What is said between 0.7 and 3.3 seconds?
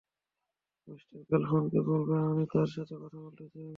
mister ফ্যালকোনকে বলবে, আমি তার সাথে কথা